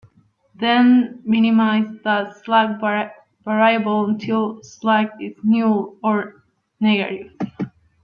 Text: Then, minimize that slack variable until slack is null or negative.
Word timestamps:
Then, 0.55 1.21
minimize 1.25 1.85
that 2.03 2.33
slack 2.43 2.79
variable 3.45 4.05
until 4.07 4.63
slack 4.63 5.11
is 5.21 5.35
null 5.43 5.95
or 6.03 6.43
negative. 6.79 7.33